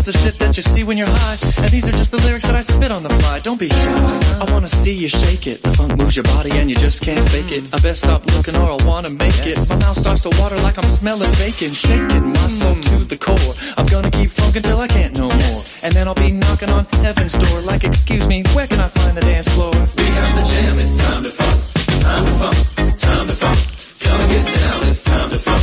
[0.00, 1.36] just the shit that you see when you're high.
[1.62, 3.40] And these are just the lyrics that I spit on the fly.
[3.40, 4.20] Don't be shy.
[4.40, 5.62] I wanna see you shake it.
[5.62, 7.64] The funk moves your body and you just can't fake it.
[7.74, 9.58] I best stop looking or I wanna make it.
[9.68, 11.72] My mouth starts to water like I'm smelling bacon.
[11.72, 13.52] Shaking my soul to the core.
[13.76, 15.60] I'm gonna keep funkin' till I can't no more.
[15.84, 19.16] And then I'll be knocking on heaven's door like, excuse me, where can I find
[19.16, 19.72] the dance floor?
[20.00, 21.58] We have the jam, it's time to funk.
[22.00, 22.56] Time to funk,
[22.96, 23.58] time to funk.
[24.00, 25.62] Come and get down, it's time to funk.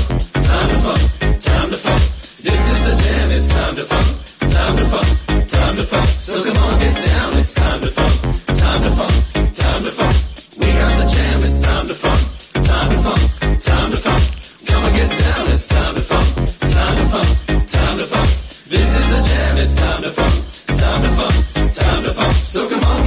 [0.49, 1.01] Time to funk,
[1.41, 2.01] time to funk.
[2.47, 4.26] This is the jam, it's time to funk
[4.67, 6.07] time to funk, time to funk.
[6.07, 7.37] So come on, get down.
[7.37, 8.15] It's time to funk,
[8.47, 10.15] time to funk, time to funk.
[10.59, 11.43] We got the jam.
[11.47, 12.21] It's time to funk,
[12.67, 14.23] time to funk, time to funk.
[14.67, 15.47] Come on, get down.
[15.53, 16.27] It's time to funk,
[16.75, 18.29] time to funk, time to funk.
[18.67, 19.57] This is the jam.
[19.57, 20.35] It's time to funk,
[20.81, 22.33] time to funk, time to funk.
[22.33, 23.06] So come on.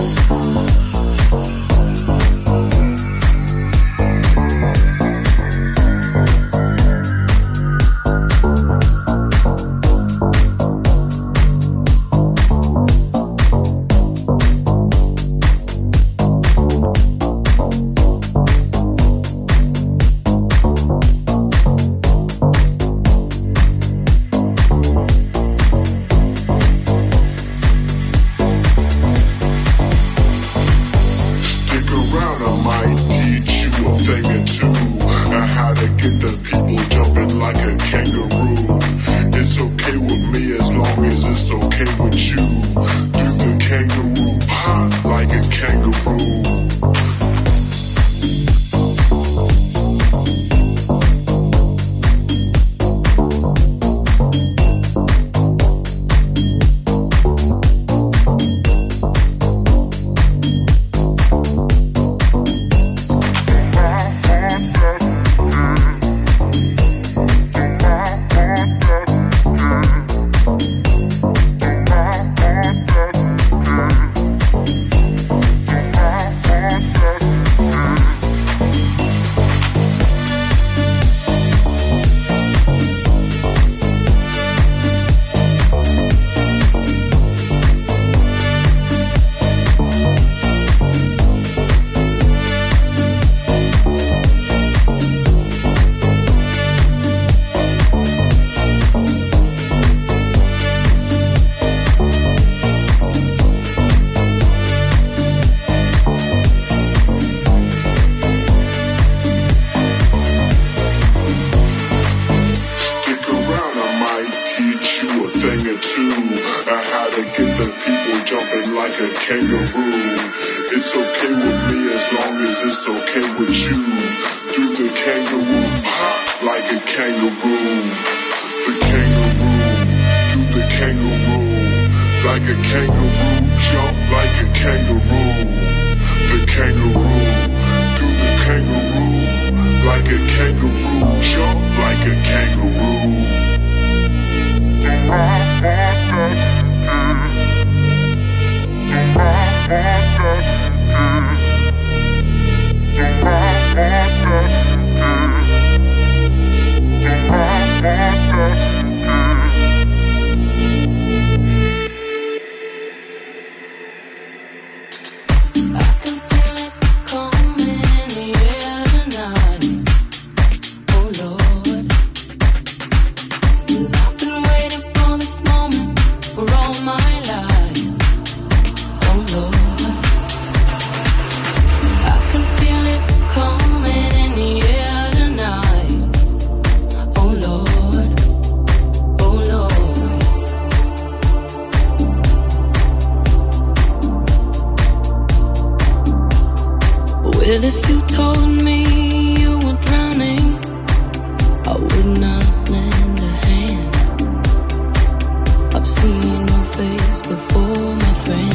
[206.81, 208.53] place before, my friend.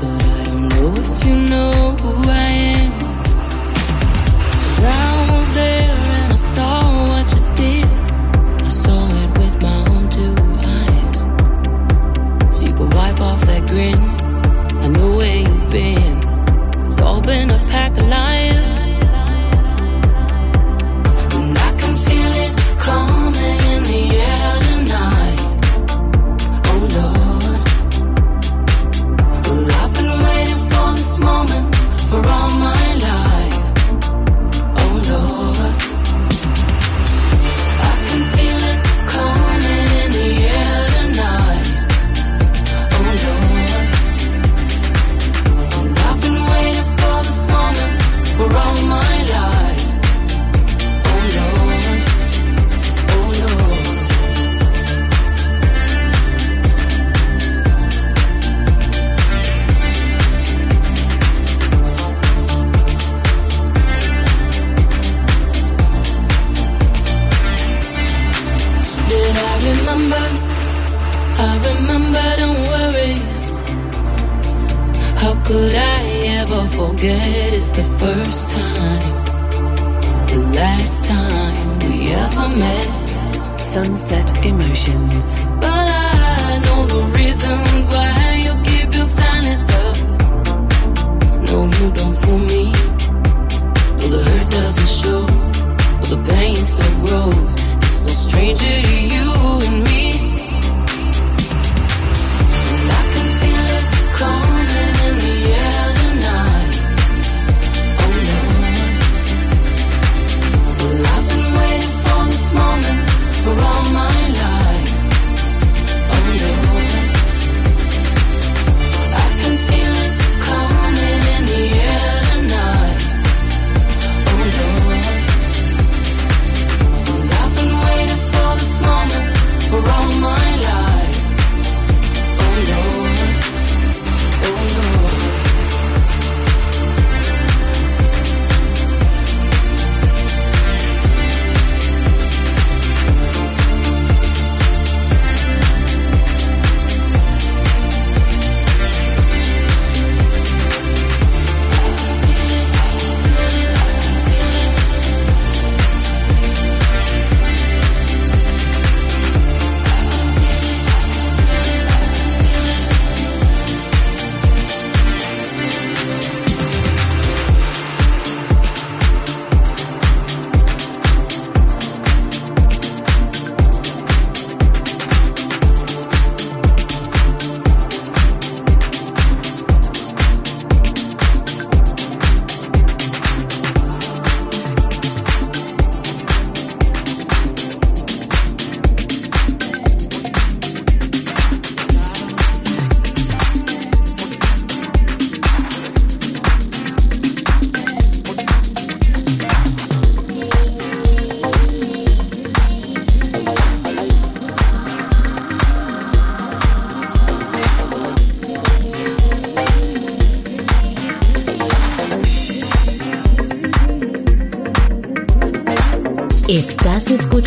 [0.00, 1.67] But I don't know if you know.